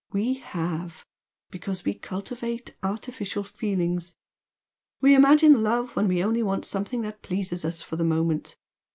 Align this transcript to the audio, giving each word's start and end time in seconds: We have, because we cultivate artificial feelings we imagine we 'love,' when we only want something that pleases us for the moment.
We 0.11 0.33
have, 0.33 1.05
because 1.51 1.85
we 1.85 1.93
cultivate 1.93 2.75
artificial 2.81 3.43
feelings 3.43 4.15
we 4.99 5.13
imagine 5.13 5.53
we 5.57 5.59
'love,' 5.59 5.95
when 5.95 6.07
we 6.07 6.23
only 6.23 6.41
want 6.41 6.65
something 6.65 7.03
that 7.03 7.21
pleases 7.21 7.63
us 7.63 7.83
for 7.83 7.97
the 7.97 8.03
moment. 8.03 8.57